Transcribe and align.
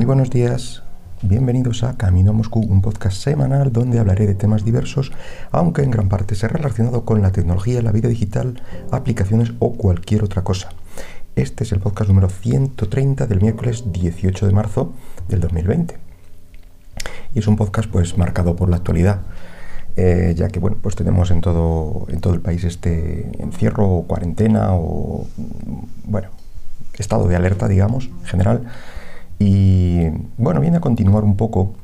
Muy 0.00 0.06
buenos 0.06 0.30
días, 0.30 0.82
bienvenidos 1.20 1.82
a 1.82 1.98
Camino 1.98 2.30
a 2.30 2.32
Moscú, 2.32 2.60
un 2.60 2.80
podcast 2.80 3.18
semanal 3.18 3.70
donde 3.70 3.98
hablaré 3.98 4.26
de 4.26 4.34
temas 4.34 4.64
diversos, 4.64 5.12
aunque 5.50 5.82
en 5.82 5.90
gran 5.90 6.08
parte 6.08 6.34
será 6.34 6.56
relacionado 6.56 7.04
con 7.04 7.20
la 7.20 7.32
tecnología, 7.32 7.82
la 7.82 7.92
vida 7.92 8.08
digital, 8.08 8.62
aplicaciones 8.92 9.52
o 9.58 9.74
cualquier 9.74 10.24
otra 10.24 10.42
cosa. 10.42 10.70
Este 11.36 11.64
es 11.64 11.72
el 11.72 11.80
podcast 11.80 12.08
número 12.08 12.30
130 12.30 13.26
del 13.26 13.42
miércoles 13.42 13.92
18 13.92 14.46
de 14.46 14.52
marzo 14.54 14.94
del 15.28 15.40
2020. 15.40 15.98
Y 17.34 17.38
es 17.38 17.46
un 17.46 17.56
podcast 17.56 17.90
pues 17.90 18.16
marcado 18.16 18.56
por 18.56 18.70
la 18.70 18.76
actualidad, 18.76 19.20
eh, 19.98 20.32
ya 20.34 20.48
que 20.48 20.60
bueno, 20.60 20.78
pues 20.80 20.96
tenemos 20.96 21.30
en 21.30 21.42
todo, 21.42 22.06
en 22.08 22.22
todo 22.22 22.32
el 22.32 22.40
país 22.40 22.64
este 22.64 23.30
encierro 23.38 23.86
o 23.86 24.06
cuarentena 24.06 24.68
o 24.70 25.26
bueno, 26.06 26.28
estado 26.96 27.28
de 27.28 27.36
alerta, 27.36 27.68
digamos, 27.68 28.06
en 28.06 28.24
general. 28.24 28.66
Y 29.40 30.06
bueno, 30.36 30.60
viene 30.60 30.76
a 30.76 30.80
continuar 30.80 31.24
un 31.24 31.36
poco 31.36 31.74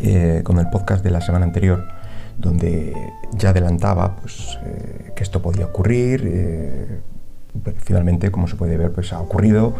eh, 0.00 0.40
con 0.42 0.58
el 0.58 0.70
podcast 0.70 1.04
de 1.04 1.10
la 1.10 1.20
semana 1.20 1.44
anterior, 1.44 1.86
donde 2.38 2.94
ya 3.32 3.50
adelantaba 3.50 4.16
pues, 4.16 4.58
eh, 4.64 5.12
que 5.14 5.22
esto 5.22 5.42
podía 5.42 5.66
ocurrir. 5.66 7.02
finalmente, 7.78 8.30
como 8.30 8.48
se 8.48 8.56
puede 8.56 8.78
ver, 8.78 8.92
pues 8.92 9.12
ha 9.12 9.20
ocurrido 9.20 9.74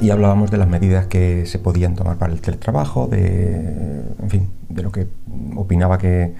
y 0.00 0.10
hablábamos 0.10 0.50
de 0.50 0.58
las 0.58 0.68
medidas 0.68 1.06
que 1.06 1.46
se 1.46 1.58
podían 1.58 1.94
tomar 1.94 2.16
para 2.16 2.32
el 2.32 2.40
teletrabajo, 2.40 3.06
de, 3.08 4.04
en 4.20 4.30
fin, 4.30 4.50
de 4.68 4.82
lo 4.82 4.92
que 4.92 5.08
opinaba 5.56 5.98
que, 5.98 6.34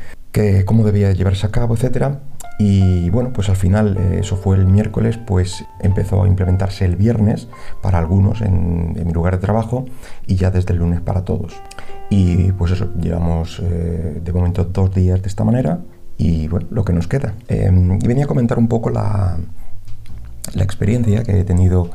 cómo 0.64 0.84
debía 0.84 1.12
llevarse 1.12 1.46
a 1.46 1.50
cabo, 1.50 1.74
etcétera. 1.74 2.20
Y 2.58 3.08
bueno, 3.10 3.32
pues 3.32 3.48
al 3.48 3.56
final, 3.56 3.96
eh, 3.96 4.18
eso 4.20 4.36
fue 4.36 4.56
el 4.56 4.66
miércoles, 4.66 5.16
pues 5.16 5.64
empezó 5.80 6.22
a 6.22 6.26
implementarse 6.26 6.84
el 6.84 6.96
viernes 6.96 7.48
para 7.80 7.98
algunos 7.98 8.40
en, 8.40 8.94
mi 8.94 9.12
lugar 9.12 9.36
de 9.36 9.40
trabajo 9.40 9.86
y 10.26 10.34
ya 10.34 10.50
desde 10.50 10.72
el 10.72 10.80
lunes 10.80 11.00
para 11.00 11.24
todos. 11.24 11.54
Y 12.10 12.52
pues 12.52 12.72
eso, 12.72 12.92
llevamos 13.00 13.60
eh, 13.62 14.20
de 14.24 14.32
momento 14.32 14.64
dos 14.64 14.92
días 14.92 15.22
de 15.22 15.28
esta 15.28 15.44
manera 15.44 15.80
y 16.16 16.48
bueno, 16.48 16.66
lo 16.70 16.84
que 16.84 16.92
nos 16.92 17.06
queda. 17.06 17.34
Em, 17.46 17.98
y 18.02 18.06
venía 18.08 18.24
a 18.24 18.28
comentar 18.28 18.58
un 18.58 18.66
poco 18.66 18.90
la, 18.90 19.38
la 20.54 20.64
experiencia 20.64 21.22
que 21.22 21.40
he 21.40 21.44
tenido 21.44 21.90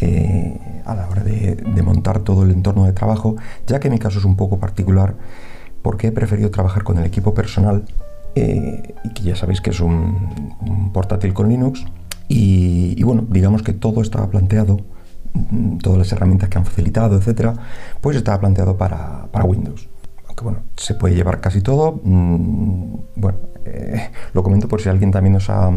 eh, 0.00 0.56
a 0.84 0.94
la 0.94 1.08
hora 1.08 1.22
de, 1.22 1.82
montar 1.82 2.20
todo 2.20 2.44
el 2.44 2.50
entorno 2.50 2.84
de 2.86 2.92
trabajo, 2.92 3.36
ya 3.66 3.80
que 3.80 3.90
mi 3.90 3.98
caso 3.98 4.18
es 4.18 4.24
un 4.24 4.36
poco 4.36 4.58
particular 4.58 5.14
porque 5.82 6.08
he 6.08 6.12
preferido 6.12 6.50
trabajar 6.50 6.84
con 6.84 6.98
el 6.98 7.04
equipo 7.04 7.34
personal, 7.34 7.84
eh, 8.38 8.94
y 9.04 9.10
que 9.10 9.22
ya 9.22 9.36
sabéis 9.36 9.60
que 9.60 9.70
es 9.70 9.80
un, 9.80 10.90
portátil 10.92 11.34
con 11.34 11.48
Linux, 11.48 11.84
y, 12.28 13.02
bueno, 13.02 13.24
digamos 13.28 13.62
que 13.62 13.72
todo 13.72 14.02
estaba 14.02 14.28
planteado, 14.28 14.78
mm, 15.32 15.78
todas 15.78 15.98
las 15.98 16.12
herramientas 16.12 16.48
que 16.48 16.58
han 16.58 16.64
facilitado, 16.64 17.16
etcétera, 17.16 17.54
pues 18.00 18.16
estaba 18.16 18.38
planteado 18.38 18.76
para, 18.76 19.28
Windows. 19.44 19.88
Aunque 20.26 20.44
bueno, 20.44 20.60
se 20.76 20.94
puede 20.94 21.14
llevar 21.14 21.40
casi 21.40 21.62
todo. 21.62 22.00
Mm, 22.04 22.96
bueno, 23.16 23.38
eh, 23.64 24.10
lo 24.34 24.42
comento 24.42 24.68
por 24.68 24.80
si 24.80 24.88
alguien 24.88 25.10
también 25.10 25.32
nos 25.32 25.48
ha 25.50 25.70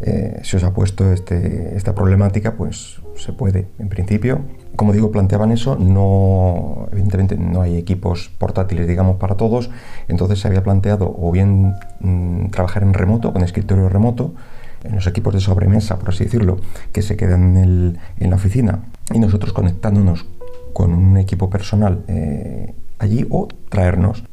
eh, 0.00 0.40
si 0.42 0.56
os 0.56 0.64
ha 0.64 0.72
puesto 0.72 1.12
este, 1.12 1.76
esta 1.76 1.94
problemática, 1.94 2.54
pues 2.56 3.00
se 3.16 3.32
puede, 3.32 3.68
en 3.78 3.88
principio. 3.88 4.40
Como 4.76 4.92
digo, 4.92 5.12
planteaban 5.12 5.52
eso, 5.52 5.76
no, 5.76 6.88
evidentemente 6.92 7.36
no 7.36 7.62
hay 7.62 7.76
equipos 7.76 8.30
portátiles, 8.38 8.88
digamos, 8.88 9.16
para 9.16 9.36
todos, 9.36 9.70
entonces 10.08 10.40
se 10.40 10.48
había 10.48 10.62
planteado 10.62 11.14
o 11.16 11.30
bien 11.30 11.74
mm, 12.00 12.50
trabajar 12.50 12.82
en 12.82 12.94
remoto, 12.94 13.32
con 13.32 13.42
escritorio 13.42 13.88
remoto, 13.88 14.34
en 14.82 14.94
los 14.96 15.06
equipos 15.06 15.32
de 15.32 15.40
sobremesa, 15.40 15.98
por 15.98 16.10
así 16.10 16.24
decirlo, 16.24 16.58
que 16.92 17.02
se 17.02 17.16
quedan 17.16 17.56
en, 17.56 18.30
la 18.30 18.36
oficina, 18.36 18.84
y 19.12 19.18
nosotros 19.18 19.52
conectándonos 19.52 20.26
con 20.72 20.92
un 20.92 21.16
equipo 21.16 21.48
personal 21.48 22.04
eh, 22.08 22.74
allí 22.98 23.26
o 23.30 23.48
traernos, 23.68 24.24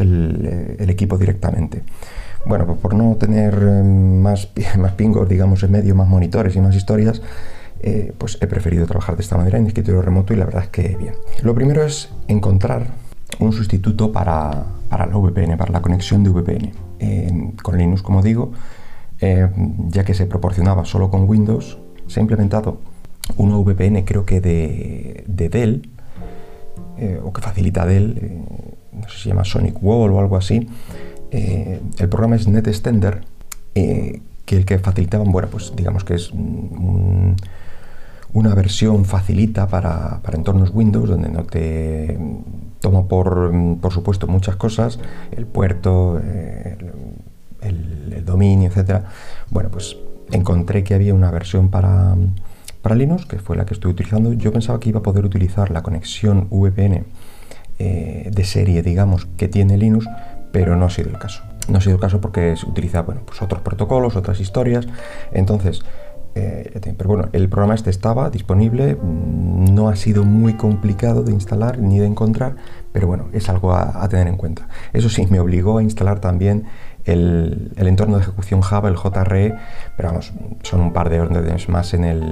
el, 0.00 0.76
el 0.78 0.90
equipo 0.90 1.18
directamente. 1.18 1.82
Bueno, 2.48 2.64
pues 2.64 2.78
por 2.78 2.94
no 2.94 3.14
tener 3.16 3.54
eh, 3.62 3.82
más, 3.82 4.48
más 4.78 4.92
pingos, 4.92 5.28
digamos, 5.28 5.62
en 5.62 5.70
medio, 5.70 5.94
más 5.94 6.08
monitores 6.08 6.56
y 6.56 6.60
más 6.60 6.74
historias, 6.74 7.20
eh, 7.80 8.14
pues 8.16 8.38
he 8.40 8.46
preferido 8.46 8.86
trabajar 8.86 9.16
de 9.16 9.22
esta 9.22 9.36
manera 9.36 9.58
en 9.58 9.66
escritorio 9.66 10.00
remoto 10.00 10.32
y 10.32 10.36
la 10.36 10.46
verdad 10.46 10.62
es 10.64 10.70
que 10.70 10.96
bien. 10.96 11.12
Lo 11.42 11.54
primero 11.54 11.84
es 11.84 12.08
encontrar 12.26 12.86
un 13.38 13.52
sustituto 13.52 14.12
para, 14.12 14.64
la 14.90 15.06
VPN, 15.06 15.58
para 15.58 15.72
la 15.72 15.82
conexión 15.82 16.24
de 16.24 16.30
VPN. 16.30 17.54
con 17.62 17.76
Linux, 17.76 18.00
como 18.00 18.22
digo, 18.22 18.52
eh, 19.20 19.48
ya 19.88 20.04
que 20.04 20.14
se 20.14 20.24
proporcionaba 20.24 20.86
solo 20.86 21.10
con 21.10 21.28
Windows, 21.28 21.78
se 22.06 22.18
ha 22.18 22.22
implementado 22.22 22.80
una 23.36 23.58
VPN 23.58 24.04
creo 24.06 24.24
que 24.24 24.40
de, 24.40 25.24
Dell, 25.50 25.90
o 27.22 27.32
que 27.32 27.42
facilita 27.42 27.84
Dell, 27.84 28.42
no 28.92 29.06
sé 29.08 29.16
si 29.16 29.22
se 29.24 29.28
llama 29.28 29.44
Sonic 29.44 29.76
Wall 29.82 30.10
o 30.12 30.18
algo 30.18 30.36
así, 30.36 30.66
eh, 31.30 31.80
el 31.98 32.08
programa 32.08 32.36
es 32.36 32.48
NetExtender, 32.48 33.22
eh, 33.74 34.22
que 34.44 34.56
el 34.56 34.64
que 34.64 34.78
facilitaban, 34.78 35.30
bueno, 35.30 35.48
pues 35.50 35.72
digamos 35.76 36.04
que 36.04 36.14
es 36.14 36.32
una 38.32 38.54
versión 38.54 39.04
facilita 39.04 39.66
para, 39.68 40.20
entornos 40.32 40.70
Windows, 40.72 41.10
donde 41.10 41.28
no 41.28 41.44
te 41.44 42.18
toma 42.80 43.06
por, 43.06 43.52
supuesto 43.90 44.26
muchas 44.26 44.56
cosas, 44.56 45.00
el 45.32 45.46
puerto, 45.46 46.20
eh, 46.22 46.78
el, 47.60 48.24
dominio, 48.24 48.68
etcétera. 48.68 49.04
Bueno, 49.50 49.70
pues 49.70 49.96
encontré 50.30 50.84
que 50.84 50.94
había 50.94 51.14
una 51.14 51.30
versión 51.30 51.68
para, 51.68 52.14
para 52.82 52.94
Linux, 52.94 53.26
que 53.26 53.38
fue 53.38 53.56
la 53.56 53.64
que 53.66 53.74
estoy 53.74 53.90
utilizando. 53.92 54.32
Yo 54.32 54.52
pensaba 54.52 54.80
que 54.80 54.88
iba 54.90 55.00
a 55.00 55.02
poder 55.02 55.24
utilizar 55.24 55.70
la 55.70 55.82
conexión 55.82 56.46
VPN 56.50 57.04
de 57.78 58.44
serie, 58.44 58.82
digamos, 58.82 59.26
que 59.36 59.46
tiene 59.46 59.78
Linux, 59.78 60.06
pero 60.52 60.76
no 60.76 60.86
ha 60.86 60.90
sido 60.90 61.10
el 61.10 61.18
caso. 61.18 61.42
No 61.68 61.78
ha 61.78 61.80
sido 61.80 61.96
el 61.96 62.00
caso 62.00 62.20
porque 62.20 62.56
se 62.56 62.66
utiliza 62.66 63.02
bueno, 63.02 63.22
pues 63.26 63.42
otros 63.42 63.60
protocolos, 63.62 64.16
otras 64.16 64.40
historias. 64.40 64.86
Entonces, 65.32 65.82
eh, 66.34 66.94
pero 66.96 67.08
bueno, 67.08 67.28
el 67.32 67.48
programa 67.48 67.74
este 67.74 67.90
estaba 67.90 68.30
disponible, 68.30 68.94
mm, 68.94 69.74
no 69.74 69.88
ha 69.88 69.96
sido 69.96 70.24
muy 70.24 70.54
complicado 70.54 71.22
de 71.22 71.32
instalar 71.32 71.78
ni 71.78 71.98
de 71.98 72.06
encontrar, 72.06 72.56
pero 72.92 73.06
bueno, 73.06 73.28
es 73.32 73.48
algo 73.48 73.74
a, 73.74 74.08
tener 74.08 74.28
en 74.28 74.36
cuenta. 74.36 74.68
Eso 74.92 75.08
sí, 75.08 75.26
me 75.30 75.40
obligó 75.40 75.78
a 75.78 75.82
instalar 75.82 76.20
también 76.20 76.66
el, 77.04 77.72
entorno 77.76 78.16
de 78.16 78.22
ejecución 78.22 78.60
Java, 78.60 78.88
el 78.88 78.96
JRE, 78.96 79.56
pero 79.96 80.10
vamos, 80.10 80.32
son 80.62 80.80
un 80.80 80.92
par 80.92 81.10
de 81.10 81.20
órdenes 81.20 81.68
más 81.68 81.94
en 81.94 82.04
el, 82.04 82.22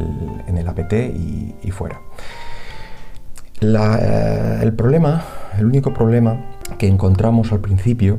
en 0.47 0.59
el 0.59 0.69
apt 0.69 0.93
y, 0.93 1.71
fuera. 1.71 2.01
Eh, 3.61 4.59
el 4.63 4.73
problema, 4.75 5.25
el 5.59 5.67
único 5.67 5.93
problema 5.93 6.56
que 6.79 6.89
encontramos 6.89 7.53
al 7.53 7.61
principio 7.61 8.19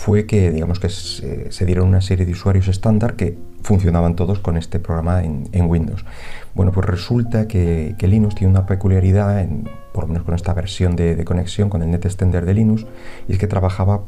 fue 0.00 0.24
que, 0.24 0.50
digamos 0.50 0.80
que 0.80 0.88
se, 0.88 1.66
dieron 1.66 1.88
una 1.88 2.00
serie 2.00 2.24
de 2.24 2.32
usuarios 2.32 2.68
estándar 2.68 3.16
que 3.16 3.36
funcionaban 3.62 4.16
todos 4.16 4.38
con 4.38 4.56
este 4.56 4.78
programa 4.78 5.22
en, 5.22 5.66
Windows. 5.68 6.06
Bueno, 6.54 6.72
pues 6.72 6.86
resulta 6.86 7.46
que, 7.46 7.94
Linux 8.00 8.34
tiene 8.34 8.50
una 8.50 8.64
peculiaridad, 8.64 9.46
por 9.92 10.04
lo 10.04 10.08
menos 10.08 10.22
con 10.22 10.34
esta 10.34 10.54
versión 10.54 10.96
de, 10.96 11.22
conexión 11.26 11.68
con 11.68 11.82
el 11.82 11.90
NetExtender 11.90 12.46
de 12.46 12.54
Linux, 12.54 12.86
y 13.28 13.32
es 13.32 13.38
que 13.38 13.46
trabajaba 13.46 14.04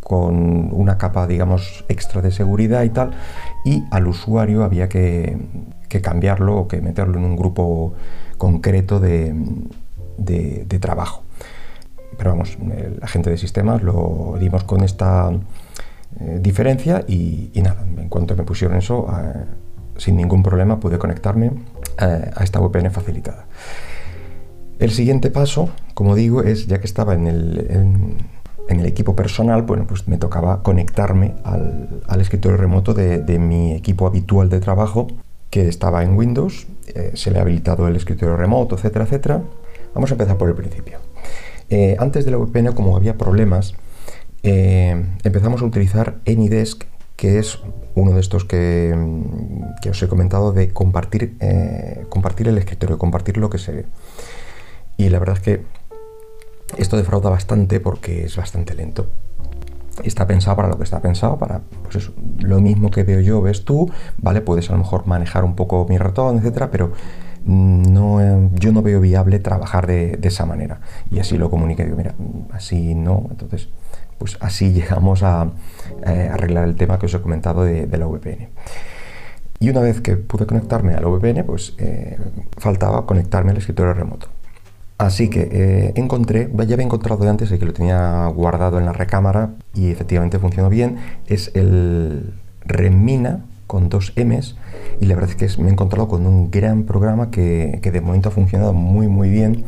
con 0.00 0.72
una 0.72 0.98
capa, 0.98 1.28
digamos, 1.28 1.84
extra 1.88 2.22
de 2.22 2.32
seguridad 2.32 2.82
y 2.82 2.90
tal, 2.90 3.12
y 3.64 3.84
al 3.92 4.08
usuario 4.08 4.64
había 4.64 4.88
que, 4.88 5.38
cambiarlo 6.02 6.56
o 6.56 6.68
que 6.68 6.82
meterlo 6.82 7.18
en 7.18 7.24
un 7.24 7.36
grupo 7.36 7.94
concreto 8.36 8.98
de 8.98 9.32
trabajo 10.80 11.25
pero 12.16 12.30
vamos, 12.30 12.56
la 13.00 13.06
gente 13.06 13.30
de 13.30 13.36
sistemas 13.36 13.82
lo 13.82 14.36
dimos 14.38 14.64
con 14.64 14.82
esta 14.82 15.30
eh, 16.20 16.38
diferencia 16.40 17.04
y, 17.06 17.50
nada, 17.56 17.84
en 17.98 18.08
cuanto 18.08 18.34
me 18.36 18.44
pusieron 18.44 18.78
eso, 18.78 19.06
eh, 19.10 19.44
sin 19.98 20.16
ningún 20.16 20.42
problema 20.42 20.80
pude 20.80 20.98
conectarme 20.98 21.50
eh, 22.00 22.30
a 22.34 22.42
esta 22.42 22.58
VPN 22.58 22.90
facilitada. 22.90 23.44
El 24.78 24.90
siguiente 24.92 25.30
paso, 25.30 25.70
como 25.94 26.14
digo, 26.14 26.42
es 26.42 26.66
ya 26.68 26.80
que 26.80 26.86
estaba 26.86 27.14
en 27.14 27.26
el, 27.26 27.66
en, 28.68 28.80
el 28.80 28.86
equipo 28.86 29.14
personal, 29.14 29.62
bueno, 29.62 29.86
pues 29.86 30.08
me 30.08 30.16
tocaba 30.16 30.62
conectarme 30.62 31.34
al, 31.44 32.20
escritorio 32.20 32.56
remoto 32.56 32.94
de, 32.94 33.18
de, 33.18 33.38
mi 33.38 33.72
equipo 33.72 34.06
habitual 34.06 34.48
de 34.48 34.60
trabajo 34.60 35.08
que 35.50 35.68
estaba 35.68 36.02
en 36.02 36.16
Windows, 36.16 36.66
se 37.14 37.30
le 37.30 37.38
ha 37.38 37.42
habilitado 37.42 37.88
el 37.88 37.96
escritorio 37.96 38.36
remoto, 38.36 38.74
etcétera, 38.74 39.04
etcétera. 39.04 39.42
Vamos 39.94 40.10
a 40.10 40.14
empezar 40.14 40.36
por 40.36 40.48
el 40.48 40.54
principio. 40.54 40.98
Eh, 41.68 41.96
antes 41.98 42.24
de 42.24 42.30
la 42.30 42.36
VPN, 42.36 42.72
como 42.74 42.96
había 42.96 43.18
problemas, 43.18 43.74
eh, 44.42 45.04
empezamos 45.24 45.62
a 45.62 45.64
utilizar 45.64 46.20
AnyDesk, 46.26 46.84
que 47.16 47.38
es 47.38 47.58
uno 47.94 48.12
de 48.12 48.20
estos 48.20 48.44
que, 48.44 48.94
mm, 48.96 49.88
os 49.88 50.02
he 50.02 50.08
comentado 50.08 50.52
de 50.52 50.70
compartir, 50.70 51.36
eh, 51.40 52.04
compartir 52.08 52.48
el 52.48 52.58
escritorio, 52.58 52.98
compartir 52.98 53.38
lo 53.38 53.50
que 53.50 53.58
se 53.58 53.72
ve. 53.72 53.86
Y 54.96 55.08
la 55.08 55.18
verdad 55.18 55.36
es 55.36 55.42
que 55.42 55.62
esto 56.78 56.96
defrauda 56.96 57.30
bastante 57.30 57.80
porque 57.80 58.24
es 58.24 58.36
bastante 58.36 58.74
lento. 58.74 59.06
Está 60.04 60.26
pensado 60.26 60.56
para 60.56 60.68
lo 60.68 60.76
que 60.76 60.84
está 60.84 61.00
pensado, 61.00 61.38
para 61.38 61.62
pues 61.82 61.96
eso, 61.96 62.12
lo 62.40 62.60
mismo 62.60 62.90
que 62.90 63.02
veo 63.02 63.20
yo, 63.20 63.40
ves 63.40 63.64
tú, 63.64 63.90
¿vale? 64.18 64.42
Puedes 64.42 64.68
a 64.68 64.72
lo 64.72 64.78
mejor 64.80 65.06
manejar 65.06 65.44
un 65.44 65.56
poco 65.56 65.86
mi 65.88 65.96
ratón, 65.96 66.38
etcétera, 66.38 66.70
pero 66.70 66.92
no, 67.46 68.20
eh, 68.20 68.50
yo 68.54 68.72
no 68.72 68.82
veo 68.82 69.00
viable 69.00 69.38
trabajar 69.38 69.86
de, 69.86 70.18
esa 70.22 70.46
manera. 70.46 70.80
Y 71.10 71.20
así 71.20 71.38
lo 71.38 71.48
comuniqué, 71.48 71.84
digo, 71.84 71.96
mira, 71.96 72.14
así 72.52 72.94
no, 72.94 73.26
entonces 73.30 73.68
pues 74.18 74.36
así 74.40 74.72
llegamos 74.74 75.22
a 75.22 75.50
eh, 76.06 76.28
arreglar 76.32 76.64
el 76.64 76.76
tema 76.76 76.98
que 76.98 77.06
os 77.06 77.14
he 77.14 77.20
comentado 77.20 77.64
de, 77.64 77.86
la 77.86 78.06
VPN. 78.06 78.48
Y 79.58 79.70
una 79.70 79.80
vez 79.80 80.00
que 80.00 80.16
pude 80.16 80.46
conectarme 80.46 80.94
a 80.94 81.00
la 81.00 81.08
VPN, 81.08 81.44
pues 81.44 81.74
eh, 81.78 82.18
faltaba 82.58 83.06
conectarme 83.06 83.52
al 83.52 83.56
escritorio 83.56 83.94
remoto. 83.94 84.28
Así 84.98 85.28
que 85.28 85.92
encontré, 85.94 86.50
ya 86.66 86.74
había 86.74 86.84
encontrado 86.84 87.22
de 87.22 87.28
antes 87.28 87.52
y 87.52 87.58
que 87.58 87.66
lo 87.66 87.74
tenía 87.74 88.26
guardado 88.28 88.78
en 88.78 88.86
la 88.86 88.94
recámara 88.94 89.50
y 89.74 89.90
efectivamente 89.90 90.38
funcionó 90.38 90.70
bien, 90.70 90.96
es 91.26 91.50
el 91.54 92.32
Remina 92.62 93.44
con 93.66 93.88
dos 93.88 94.12
M's 94.16 94.56
y 95.00 95.06
la 95.06 95.14
verdad 95.14 95.30
es 95.30 95.36
que 95.56 95.62
me 95.62 95.68
he 95.68 95.72
encontrado 95.72 96.08
con 96.08 96.26
un 96.26 96.50
gran 96.50 96.84
programa 96.84 97.30
que, 97.30 97.80
de 97.82 98.00
momento 98.00 98.28
ha 98.28 98.32
funcionado 98.32 98.72
muy 98.72 99.08
muy 99.08 99.30
bien. 99.30 99.64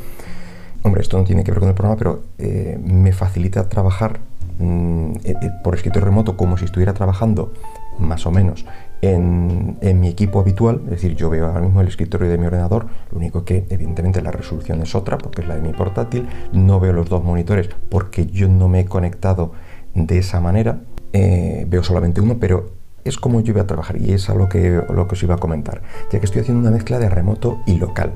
Hombre, 0.82 1.02
esto 1.02 1.18
no 1.18 1.24
tiene 1.24 1.44
que 1.44 1.50
ver 1.50 1.60
con 1.60 1.68
el 1.68 1.74
programa, 1.74 1.98
pero 1.98 2.22
eh, 2.38 2.78
me 2.82 3.12
facilita 3.12 3.68
trabajar 3.68 4.20
mm, 4.58 5.12
eh, 5.24 5.34
por 5.64 5.74
escritorio 5.74 6.06
remoto 6.06 6.36
como 6.36 6.56
si 6.56 6.64
estuviera 6.64 6.94
trabajando 6.94 7.52
más 7.98 8.26
o 8.26 8.30
menos 8.30 8.64
en, 9.00 10.00
mi 10.00 10.08
equipo 10.08 10.40
habitual, 10.40 10.80
es 10.84 10.90
decir, 10.90 11.14
yo 11.14 11.30
veo 11.30 11.46
ahora 11.46 11.60
mismo 11.60 11.80
el 11.80 11.88
escritorio 11.88 12.28
de 12.28 12.38
mi 12.38 12.46
ordenador, 12.46 12.86
lo 13.10 13.18
único 13.18 13.44
que 13.44 13.64
evidentemente 13.70 14.22
la 14.22 14.30
resolución 14.30 14.82
es 14.82 14.94
otra, 14.94 15.18
porque 15.18 15.42
es 15.42 15.48
la 15.48 15.54
de 15.54 15.62
mi 15.62 15.72
portátil, 15.72 16.26
no 16.52 16.80
veo 16.80 16.92
los 16.92 17.08
dos 17.08 17.22
monitores 17.22 17.68
porque 17.88 18.26
yo 18.26 18.48
no 18.48 18.68
me 18.68 18.80
he 18.80 18.84
conectado 18.86 19.52
de 19.94 20.18
esa 20.18 20.40
manera, 20.40 20.80
eh, 21.12 21.64
veo 21.68 21.82
solamente 21.82 22.20
uno, 22.20 22.38
pero 22.38 22.77
es 23.04 23.16
como 23.18 23.40
yo 23.40 23.52
voy 23.52 23.62
a 23.62 23.66
trabajar 23.66 24.00
y 24.00 24.12
es 24.12 24.28
a 24.30 24.34
lo 24.34 24.48
que, 24.48 24.82
lo 24.88 25.08
que 25.08 25.14
os 25.14 25.22
iba 25.22 25.34
a 25.34 25.38
comentar, 25.38 25.82
ya 26.10 26.18
que 26.18 26.26
estoy 26.26 26.42
haciendo 26.42 26.60
una 26.60 26.70
mezcla 26.70 26.98
de 26.98 27.08
remoto 27.08 27.60
y 27.66 27.78
local. 27.78 28.12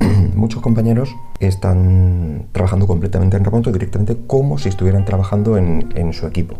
Muchos 0.34 0.62
compañeros 0.62 1.14
están 1.38 2.46
trabajando 2.52 2.86
completamente 2.86 3.36
en 3.36 3.44
remoto, 3.44 3.72
directamente 3.72 4.16
como 4.26 4.58
si 4.58 4.68
estuvieran 4.68 5.04
trabajando 5.04 5.56
en 5.56 6.12
su 6.12 6.26
equipo. 6.26 6.56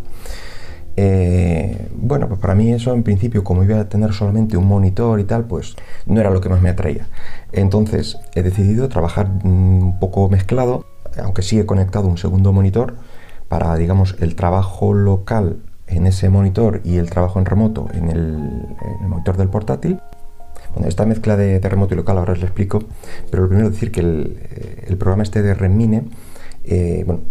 Eh, 1.02 1.88
bueno, 1.96 2.28
pues 2.28 2.40
para 2.40 2.54
mí 2.54 2.72
eso 2.72 2.92
en 2.92 3.02
principio, 3.02 3.44
como 3.44 3.64
iba 3.64 3.80
a 3.80 3.88
tener 3.88 4.12
solamente 4.12 4.56
un 4.56 4.66
monitor 4.66 5.18
y 5.20 5.24
tal, 5.24 5.46
pues 5.46 5.76
no 6.04 6.20
era 6.20 6.28
lo 6.30 6.40
que 6.40 6.48
más 6.48 6.60
me 6.60 6.68
atraía. 6.68 7.06
Entonces 7.52 8.18
he 8.34 8.42
decidido 8.42 8.88
trabajar 8.88 9.30
un 9.44 9.98
poco 9.98 10.28
mezclado, 10.28 10.84
aunque 11.22 11.40
sí 11.42 11.58
he 11.58 11.66
conectado 11.66 12.06
un 12.06 12.18
segundo 12.18 12.52
monitor 12.52 12.96
para, 13.48 13.74
digamos, 13.76 14.16
el 14.20 14.36
trabajo 14.36 14.92
local 14.92 15.62
en 15.90 16.06
ese 16.06 16.28
monitor 16.28 16.80
y 16.84 16.96
el 16.96 17.10
trabajo 17.10 17.38
en 17.38 17.44
remoto 17.44 17.88
en 17.92 18.08
el, 18.10 18.38
monitor 19.08 19.36
del 19.36 19.48
portátil. 19.48 20.00
Bueno, 20.72 20.88
esta 20.88 21.04
mezcla 21.04 21.36
de, 21.36 21.58
remoto 21.60 21.94
y 21.94 21.96
local 21.96 22.18
ahora 22.18 22.32
os 22.32 22.38
lo 22.38 22.46
explico, 22.46 22.80
pero 23.30 23.42
lo 23.42 23.48
primero 23.48 23.70
decir 23.70 23.90
que 23.90 24.00
el, 24.00 24.38
eh, 24.50 24.96
programa 24.96 25.22
este 25.22 25.42
de 25.42 25.54
Remine, 25.54 26.04
eh, 26.64 27.02
bueno, 27.04 27.22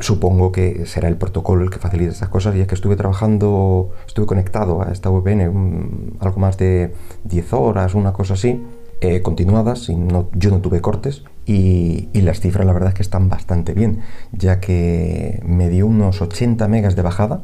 supongo 0.00 0.50
que 0.50 0.86
será 0.86 1.08
el 1.08 1.16
protocolo 1.16 1.62
el 1.62 1.70
que 1.70 1.78
facilite 1.78 2.10
estas 2.10 2.28
cosas 2.28 2.56
y 2.56 2.60
es 2.60 2.66
que 2.66 2.74
estuve 2.74 2.96
trabajando, 2.96 3.92
estuve 4.06 4.26
conectado 4.26 4.82
a 4.82 4.90
esta 4.90 5.10
VPN 5.10 6.16
algo 6.20 6.40
más 6.40 6.58
de 6.58 6.92
10 7.24 7.52
horas, 7.52 7.94
una 7.94 8.12
cosa 8.12 8.34
así, 8.34 8.60
eh, 9.00 9.20
continuadas, 9.22 9.88
y 9.88 9.96
no, 9.96 10.28
yo 10.32 10.50
no 10.50 10.60
tuve 10.60 10.80
cortes 10.80 11.24
y, 11.44 12.08
las 12.14 12.38
cifras 12.40 12.64
la 12.64 12.72
verdad 12.72 12.90
es 12.90 12.94
que 12.94 13.02
están 13.02 13.28
bastante 13.28 13.74
bien, 13.74 14.00
ya 14.30 14.60
que 14.60 15.40
me 15.44 15.68
dio 15.68 15.86
unos 15.86 16.22
80 16.22 16.68
megas 16.68 16.94
de 16.94 17.02
bajada, 17.02 17.42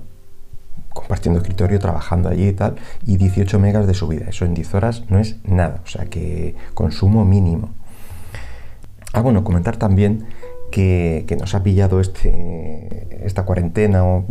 compartiendo 0.99 1.41
escritorio, 1.41 1.79
trabajando 1.79 2.29
allí 2.29 2.49
y 2.49 2.53
tal, 2.53 2.77
y 3.07 3.17
18 3.17 3.59
megas 3.59 3.87
de 3.87 3.95
subida. 3.95 4.27
Eso 4.29 4.45
en 4.45 4.55
10 4.55 4.75
horas 4.75 5.05
no 5.09 5.19
es 5.19 5.37
nada, 5.45 5.81
o 5.85 5.87
sea 5.87 6.07
que 6.07 6.57
consumo 6.75 7.25
mínimo. 7.25 7.71
Ah, 9.13 9.21
bueno, 9.21 9.45
comentar 9.45 9.77
también 9.77 10.27
que, 10.71 11.25
nos 11.39 11.55
ha 11.55 11.63
pillado 11.63 12.01
este, 12.01 13.09
esta 13.25 13.45
cuarentena 13.45 14.05
o 14.05 14.25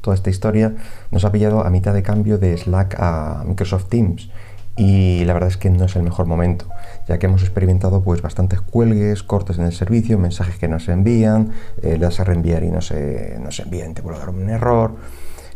toda 0.00 0.16
esta 0.16 0.30
historia, 0.30 0.74
nos 1.12 1.24
ha 1.24 1.30
pillado 1.30 1.64
a 1.64 1.70
mitad 1.70 1.94
de 1.94 2.02
cambio 2.02 2.36
de 2.36 2.56
Slack 2.56 2.96
a 2.98 3.44
Microsoft 3.46 3.86
Teams 3.88 4.28
y 4.76 5.24
la 5.24 5.34
verdad 5.34 5.50
es 5.50 5.56
que 5.56 5.70
no 5.70 5.84
es 5.84 5.96
el 5.96 6.02
mejor 6.02 6.26
momento, 6.26 6.66
ya 7.06 7.18
que 7.18 7.26
hemos 7.26 7.42
experimentado 7.42 8.02
pues 8.02 8.22
bastantes 8.22 8.60
cuelgues, 8.60 9.22
cortes 9.22 9.58
en 9.58 9.64
el 9.64 9.72
servicio, 9.72 10.18
mensajes 10.18 10.56
que 10.56 10.66
nos 10.66 10.88
envían, 10.88 11.52
eh, 11.82 11.92
le 11.92 11.98
das 11.98 12.20
a 12.20 12.24
reenviar 12.24 12.64
y 12.64 12.70
no 12.70 12.80
se, 12.80 13.38
no 13.40 13.52
se 13.52 13.62
envían, 13.62 13.94
te 13.94 14.02
vuelve 14.02 14.18
a 14.18 14.26
dar 14.26 14.34
un 14.34 14.48
error. 14.48 14.96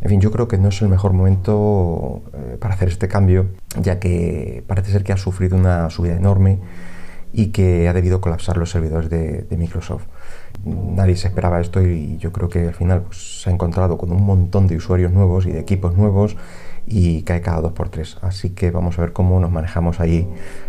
En 0.01 0.11
fin, 0.11 0.21
yo 0.21 0.31
creo 0.31 0.49
que 0.49 0.59
no 0.59 0.69
es 0.69 0.83
el 0.83 0.89
mejor 0.89 1.13
momento 1.13 2.23
eh, 2.35 2.57
para 2.61 2.75
hacer 2.75 2.89
este 2.89 3.09
cambio, 3.09 3.49
ya 3.81 3.99
que 3.99 4.63
parece 4.67 4.93
ser 4.93 5.05
que 5.05 5.13
ha 5.13 5.17
sufrido 5.17 5.57
una 5.57 5.89
subida 5.91 6.17
enorme 6.17 6.59
y 7.33 7.49
que 7.49 7.89
ha 7.89 7.93
debido 7.93 8.21
colapsar 8.21 8.57
los 8.57 8.71
servidores 8.71 9.11
de, 9.11 9.47
Microsoft. 9.57 10.05
Nadie 10.65 11.17
se 11.17 11.29
esperaba 11.29 11.61
esto 11.61 11.83
y 11.83 12.17
yo 12.19 12.33
creo 12.33 12.49
que 12.49 12.69
al 12.69 12.75
final 12.75 13.03
pues, 13.03 13.43
se 13.43 13.51
ha 13.51 13.53
encontrado 13.53 13.99
con 13.99 14.11
un 14.11 14.25
montón 14.25 14.67
de 14.67 14.77
usuarios 14.77 15.13
nuevos 15.13 15.47
y 15.47 15.53
de 15.53 15.61
equipos 15.61 15.97
nuevos 15.97 16.37
y 16.87 17.23
cae 17.23 17.41
cada 17.41 17.61
dos 17.61 17.73
por 17.73 17.89
tres. 17.89 18.17
Así 18.23 18.51
que 18.51 18.71
vamos 18.71 18.99
a 18.99 19.03
ver 19.03 19.13
cómo 19.13 19.39
nos 19.41 19.51
manejamos 19.51 20.01
allí, 20.01 20.27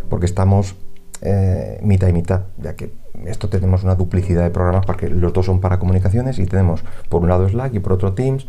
porque 0.10 0.26
estamos 0.26 0.76
eh, 1.22 1.80
mitad 1.84 2.08
y 2.08 2.14
mitad, 2.14 2.44
ya 2.58 2.76
que 2.76 2.92
esto 3.26 3.50
tenemos 3.50 3.84
una 3.84 3.96
duplicidad 3.96 4.44
de 4.44 4.50
programas 4.50 4.86
porque 4.86 5.10
los 5.10 5.34
dos 5.34 5.46
son 5.46 5.60
para 5.60 5.80
comunicaciones 5.80 6.40
y 6.40 6.46
tenemos 6.46 6.84
por 7.10 7.22
un 7.22 7.30
lado 7.30 7.48
Slack 7.48 7.74
y 7.74 7.80
por 7.80 7.94
otro 7.94 8.14
Teams, 8.14 8.48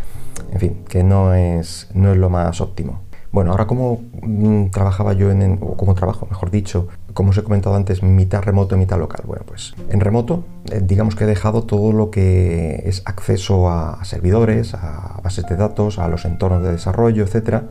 en 0.53 0.61
fin, 0.61 0.85
que 0.88 1.03
no 1.03 1.35
es, 1.35 1.88
no 1.94 2.12
es 2.12 2.19
lo 2.19 2.31
más 2.31 2.61
óptimo. 2.61 3.00
Bueno, 3.31 3.50
ahora 3.50 3.67
como 3.67 4.00
mm, 4.23 4.70
trabajaba 4.70 5.12
yo 5.12 5.31
en, 5.31 5.59
o 5.61 5.76
como 5.76 5.94
trabajo, 5.94 6.26
mejor 6.31 6.50
dicho, 6.50 6.88
como 7.12 7.31
os 7.31 7.38
he 7.38 7.43
comentado 7.43 7.76
antes, 7.76 8.03
mitad 8.03 8.43
remoto 8.43 8.75
y 8.75 8.79
mitad 8.79 8.99
local. 8.99 9.23
Bueno, 9.26 9.43
pues 9.47 9.75
en 9.91 10.00
remoto, 10.00 10.44
eh, 10.70 10.81
digamos 10.82 11.15
que 11.15 11.25
he 11.25 11.26
dejado 11.26 11.65
todo 11.65 11.93
lo 11.93 12.11
que 12.11 12.82
es 12.87 13.03
acceso 13.05 13.69
a, 13.69 14.03
servidores, 14.05 14.75
a 14.75 15.20
bases 15.23 15.47
de 15.47 15.56
datos, 15.56 15.99
a 15.99 16.09
los 16.09 16.25
entornos 16.25 16.62
de 16.62 16.73
desarrollo, 16.73 17.23
etcétera, 17.23 17.65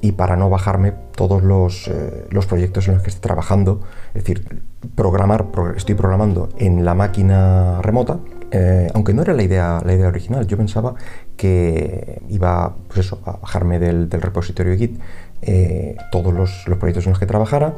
y 0.00 0.12
para 0.12 0.36
no 0.36 0.50
bajarme 0.50 0.92
todos 1.14 1.42
los, 1.42 1.88
eh, 1.88 2.26
los, 2.30 2.46
proyectos 2.46 2.88
en 2.88 2.94
los 2.94 3.02
que 3.02 3.10
estoy 3.10 3.22
trabajando, 3.22 3.80
es 4.08 4.24
decir, 4.24 4.62
programar, 4.94 5.46
estoy 5.76 5.94
programando 5.94 6.48
en 6.58 6.84
la 6.84 6.94
máquina 6.94 7.80
remota, 7.82 8.18
eh, 8.50 8.88
aunque 8.94 9.12
no 9.12 9.22
era 9.22 9.32
la 9.32 9.42
idea, 9.42 9.82
la 9.84 9.94
idea 9.94 10.08
original, 10.08 10.46
yo 10.46 10.56
pensaba 10.56 10.94
que 11.36 12.22
iba 12.28 12.76
pues 12.86 13.00
eso, 13.00 13.20
a 13.24 13.32
bajarme 13.32 13.78
del, 13.78 14.10
repositorio 14.10 14.76
Git 14.76 15.00
eh, 15.42 15.96
todos 16.12 16.32
los, 16.32 16.64
proyectos 16.78 17.06
en 17.06 17.10
los 17.10 17.18
que 17.18 17.26
trabajara 17.26 17.74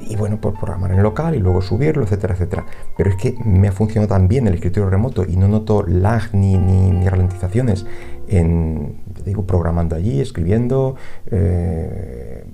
y 0.00 0.16
bueno, 0.16 0.40
por 0.40 0.54
programar 0.54 0.92
en 0.92 1.02
local 1.02 1.34
y 1.34 1.38
luego 1.38 1.62
subirlo, 1.62 2.04
etcétera, 2.04 2.34
etcétera. 2.34 2.66
Pero 2.96 3.10
es 3.10 3.16
que 3.16 3.36
me 3.44 3.68
ha 3.68 3.72
funcionado 3.72 4.08
tan 4.08 4.28
bien 4.28 4.46
el 4.46 4.54
escritorio 4.54 4.90
remoto 4.90 5.24
y 5.24 5.36
no 5.36 5.48
noto 5.48 5.84
lag 5.86 6.34
ni, 6.34 6.56
ni, 6.56 7.08
ralentizaciones 7.08 7.86
en, 8.28 9.00
digo, 9.24 9.46
programando 9.46 9.96
allí, 9.96 10.20
escribiendo, 10.20 10.96
eh, 11.30 12.44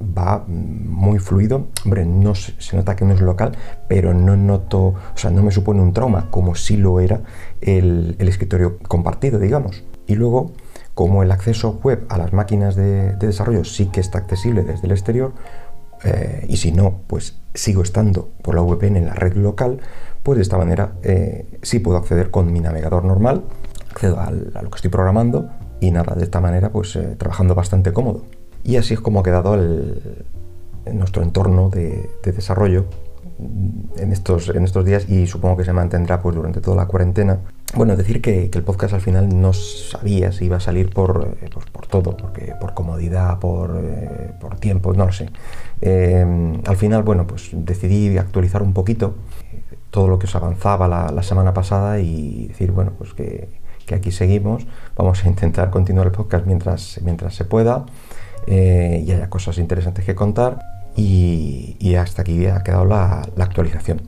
va 0.00 0.44
muy 0.46 1.18
fluido. 1.18 1.68
Hombre, 1.84 2.04
no 2.04 2.34
se, 2.34 2.76
nota 2.76 2.96
que 2.96 3.04
no 3.04 3.14
es 3.14 3.20
local, 3.20 3.52
pero 3.88 4.14
no 4.14 4.36
noto, 4.36 4.78
o 4.86 5.16
sea, 5.16 5.30
no 5.30 5.42
me 5.42 5.50
supone 5.50 5.80
un 5.80 5.92
trauma 5.92 6.30
como 6.30 6.54
si 6.54 6.76
lo 6.76 7.00
era 7.00 7.22
el, 7.60 8.16
escritorio 8.18 8.78
compartido, 8.78 9.38
digamos. 9.38 9.84
Y 10.06 10.16
luego, 10.16 10.52
como 10.94 11.22
el 11.22 11.32
acceso 11.32 11.80
web 11.82 12.04
a 12.08 12.18
las 12.18 12.32
máquinas 12.32 12.76
de, 12.76 13.16
desarrollo 13.16 13.64
sí 13.64 13.86
que 13.86 14.00
está 14.00 14.18
accesible 14.18 14.62
desde 14.62 14.86
el 14.86 14.92
exterior, 14.92 15.32
eh, 16.04 16.44
y 16.48 16.56
si 16.56 16.72
no, 16.72 17.00
pues 17.06 17.36
sigo 17.54 17.82
estando 17.82 18.30
por 18.42 18.54
la 18.54 18.62
VPN 18.62 18.96
en 18.96 19.06
la 19.06 19.14
red 19.14 19.34
local, 19.34 19.80
pues 20.22 20.36
de 20.36 20.42
esta 20.42 20.58
manera 20.58 20.94
eh, 21.02 21.46
sí 21.62 21.78
puedo 21.78 21.96
acceder 21.96 22.30
con 22.30 22.52
mi 22.52 22.60
navegador 22.60 23.04
normal, 23.04 23.44
accedo 23.90 24.20
a 24.20 24.30
lo 24.30 24.70
que 24.70 24.76
estoy 24.76 24.90
programando 24.90 25.48
y 25.80 25.90
nada, 25.90 26.14
de 26.14 26.24
esta 26.24 26.40
manera 26.40 26.70
pues 26.70 26.96
eh, 26.96 27.16
trabajando 27.18 27.54
bastante 27.54 27.92
cómodo. 27.92 28.24
Y 28.64 28.76
así 28.76 28.94
es 28.94 29.00
como 29.00 29.20
ha 29.20 29.22
quedado 29.22 29.54
el, 29.54 30.24
nuestro 30.92 31.22
entorno 31.22 31.70
de, 31.70 32.10
desarrollo 32.24 32.86
en 33.96 34.12
estos, 34.12 34.48
en 34.48 34.64
estos 34.64 34.84
días 34.84 35.08
y 35.08 35.26
supongo 35.26 35.56
que 35.56 35.64
se 35.64 35.72
mantendrá 35.72 36.20
pues, 36.20 36.34
durante 36.34 36.60
toda 36.60 36.76
la 36.76 36.86
cuarentena. 36.86 37.40
Bueno, 37.76 37.96
decir 37.96 38.22
que, 38.22 38.50
el 38.52 38.62
podcast 38.62 38.94
al 38.94 39.00
final 39.00 39.40
no 39.40 39.52
sabía 39.52 40.30
si 40.30 40.44
iba 40.44 40.58
a 40.58 40.60
salir 40.60 40.90
por, 40.90 41.36
eh, 41.42 41.50
por 41.72 41.86
todo, 41.88 42.16
porque, 42.16 42.54
por 42.60 42.72
comodidad, 42.72 43.40
por, 43.40 43.80
eh, 43.82 44.30
por, 44.40 44.56
tiempo, 44.58 44.92
no 44.92 45.06
lo 45.06 45.12
sé. 45.12 45.28
Eh, 45.80 46.24
al 46.64 46.76
final, 46.76 47.02
bueno, 47.02 47.26
pues 47.26 47.50
decidí 47.52 48.16
actualizar 48.16 48.62
un 48.62 48.72
poquito 48.72 49.16
todo 49.90 50.06
lo 50.06 50.20
que 50.20 50.26
os 50.26 50.34
avanzaba 50.36 50.86
la, 50.86 51.22
semana 51.24 51.52
pasada 51.52 51.98
y 51.98 52.46
decir, 52.46 52.70
bueno, 52.70 52.92
pues 52.96 53.12
que, 53.12 53.48
aquí 53.92 54.12
seguimos, 54.12 54.66
vamos 54.96 55.24
a 55.24 55.28
intentar 55.28 55.70
continuar 55.70 56.06
el 56.06 56.12
podcast 56.12 56.46
mientras, 56.46 57.00
mientras 57.02 57.34
se 57.34 57.44
pueda 57.44 57.86
y 58.46 59.10
haya 59.10 59.28
cosas 59.28 59.58
interesantes 59.58 60.04
que 60.04 60.14
contar. 60.14 60.60
Y, 60.96 61.94
hasta 61.96 62.22
aquí 62.22 62.46
ha 62.46 62.62
quedado 62.62 62.84
la, 62.84 63.22
actualización. 63.38 64.02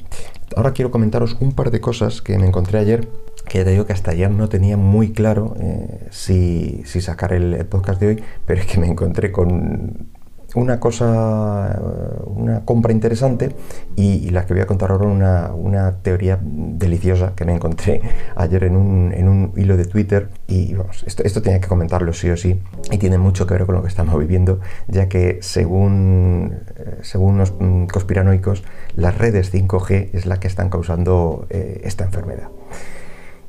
Ahora 0.55 0.73
quiero 0.73 0.91
comentaros 0.91 1.37
un 1.41 1.53
par 1.53 1.71
de 1.71 1.81
cosas 1.81 2.23
que 2.23 2.39
me 2.39 2.47
encontré 2.47 2.79
ayer, 2.79 3.09
que 3.49 3.65
te 3.65 3.71
digo 3.71 3.87
que 3.87 3.93
hasta 3.93 4.13
ayer 4.13 4.31
no 4.31 4.49
tenía 4.49 4.77
muy 4.77 5.13
claro 5.13 5.55
eh, 5.59 6.07
si, 6.11 6.83
sacar 6.85 7.33
el, 7.33 7.65
podcast 7.67 8.01
de 8.01 8.07
hoy, 8.07 8.23
pero 8.47 8.61
es 8.61 8.67
que 8.67 8.79
me 8.79 8.87
encontré 8.87 9.33
con 9.33 10.09
una 10.57 10.81
cosa, 10.81 11.79
una 12.25 12.65
compra 12.65 12.93
interesante 12.93 13.55
y, 13.95 14.31
la 14.31 14.47
que 14.47 14.55
voy 14.55 14.63
a 14.63 14.67
contar 14.67 14.91
ahora 14.91 15.07
una, 15.07 15.53
una 15.55 15.93
teoría 15.99 16.39
deliciosa 16.43 17.35
que 17.37 17.45
me 17.45 17.55
encontré 17.55 18.01
ayer 18.37 18.65
en 18.65 18.77
un, 18.77 19.13
en 19.15 19.29
un 19.29 19.53
hilo 19.57 19.77
de 19.77 19.85
Twitter 19.85 20.31
y 20.49 20.75
vamos, 20.75 21.05
esto, 21.07 21.23
esto 21.25 21.43
tenía 21.43 21.61
que 21.61 21.69
comentarlo 21.69 22.13
sí 22.13 22.31
o 22.31 22.37
sí 22.37 22.59
y 22.91 22.99
tiene 22.99 23.19
mucho 23.19 23.47
que 23.47 23.55
ver 23.55 23.67
con 23.67 23.75
lo 23.75 23.83
que 23.83 23.89
estamos 23.89 24.19
viviendo 24.19 24.61
ya 24.89 25.09
que 25.09 25.39
según, 25.43 26.59
eh, 26.77 26.99
según 27.03 27.37
los 27.37 27.53
mm, 27.59 27.87
conspiranoicos 27.87 28.65
las 28.97 29.17
redes 29.19 29.53
5G 29.53 30.11
es 30.15 30.25
la 30.25 30.41
que 30.41 30.49
están 30.49 30.71
causando 30.71 31.47
eh, 31.51 31.83
esta 31.85 32.05
enfermedad. 32.05 32.49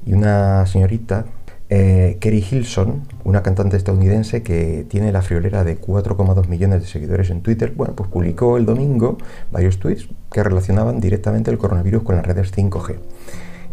Y 0.05 0.13
una 0.13 0.65
señorita 0.65 1.25
eh, 1.69 2.17
Kerry 2.21 2.45
Hilson, 2.49 3.03
una 3.25 3.43
cantante 3.43 3.75
estadounidense 3.75 4.41
que 4.41 4.85
tiene 4.87 5.11
la 5.11 5.21
friolera 5.21 5.63
de 5.63 5.79
4,2 5.79 6.47
millones 6.47 6.81
de 6.81 6.87
seguidores 6.87 7.29
en 7.29 7.41
Twitter, 7.41 7.73
bueno, 7.75 7.93
pues 7.95 8.09
publicó 8.09 8.57
el 8.57 8.65
domingo 8.65 9.17
varios 9.51 9.77
tweets 9.77 10.07
que 10.31 10.43
relacionaban 10.43 10.99
directamente 10.99 11.51
el 11.51 11.57
coronavirus 11.57 12.03
con 12.03 12.15
las 12.15 12.25
redes 12.25 12.53
5G. 12.55 12.99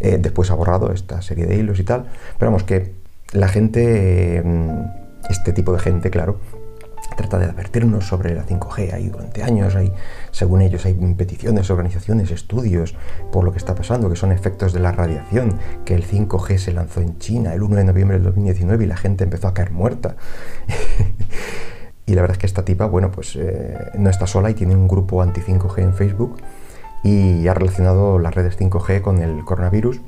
Eh, 0.00 0.18
después 0.20 0.50
ha 0.50 0.54
borrado 0.54 0.92
esta 0.92 1.22
serie 1.22 1.46
de 1.46 1.56
hilos 1.56 1.78
y 1.78 1.84
tal, 1.84 2.06
pero 2.38 2.50
vamos 2.50 2.64
que 2.64 2.94
la 3.32 3.48
gente, 3.48 4.42
mm, 4.44 5.30
este 5.30 5.52
tipo 5.52 5.72
de 5.72 5.78
gente, 5.78 6.10
claro, 6.10 6.38
trata 7.16 7.38
de 7.38 7.46
advertirnos 7.46 8.06
sobre 8.06 8.34
la 8.34 8.44
5G. 8.44 8.92
Hay 8.92 9.08
durante 9.08 9.42
años, 9.42 9.74
hay, 9.74 9.92
según 10.30 10.62
ellos, 10.62 10.84
hay 10.86 10.94
peticiones, 10.94 11.70
organizaciones, 11.70 12.30
estudios 12.30 12.94
por 13.32 13.44
lo 13.44 13.52
que 13.52 13.58
está 13.58 13.74
pasando, 13.74 14.08
que 14.10 14.16
son 14.16 14.32
efectos 14.32 14.72
de 14.72 14.80
la 14.80 14.92
radiación, 14.92 15.58
que 15.84 15.94
el 15.94 16.06
5G 16.06 16.58
se 16.58 16.72
lanzó 16.72 17.00
en 17.00 17.18
China 17.18 17.54
el 17.54 17.62
1 17.62 17.76
de 17.76 17.84
noviembre 17.84 18.16
del 18.16 18.24
2019 18.24 18.84
y 18.84 18.86
la 18.86 18.96
gente 18.96 19.24
empezó 19.24 19.48
a 19.48 19.54
caer 19.54 19.70
muerta. 19.70 20.16
y 22.06 22.14
la 22.14 22.20
verdad 22.22 22.36
es 22.36 22.38
que 22.38 22.46
esta 22.46 22.64
tipa, 22.64 22.86
bueno, 22.86 23.10
pues 23.10 23.36
eh, 23.36 23.90
no 23.98 24.10
está 24.10 24.26
sola 24.26 24.50
y 24.50 24.54
tiene 24.54 24.74
un 24.74 24.88
grupo 24.88 25.22
anti-5G 25.22 25.78
en 25.78 25.94
Facebook 25.94 26.36
y 27.02 27.46
ha 27.48 27.54
relacionado 27.54 28.18
las 28.18 28.34
redes 28.34 28.58
5G 28.58 29.02
con 29.02 29.18
el 29.20 29.44
coronavirus 29.44 30.00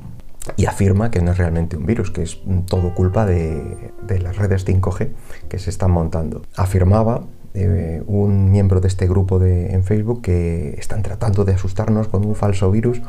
y 0.55 0.65
afirma 0.65 1.11
que 1.11 1.21
no 1.21 1.31
es 1.31 1.37
realmente 1.37 1.77
un 1.77 1.85
virus, 1.85 2.11
que 2.11 2.23
es 2.23 2.39
todo 2.67 2.93
culpa 2.95 3.25
de, 3.25 3.91
las 4.21 4.37
redes 4.37 4.65
5G 4.65 5.09
que 5.49 5.59
se 5.59 5.69
están 5.69 5.91
montando. 5.91 6.43
Afirmaba 6.55 7.23
eh, 7.53 8.01
un 8.07 8.51
miembro 8.51 8.79
de 8.79 8.87
este 8.87 9.07
grupo 9.07 9.39
de, 9.39 9.73
en 9.73 9.83
Facebook 9.83 10.21
que 10.21 10.75
están 10.77 11.03
tratando 11.03 11.43
de 11.43 11.53
asustarnos 11.53 12.07
con 12.07 12.25
un 12.25 12.35
falso 12.35 12.71
virus 12.71 13.01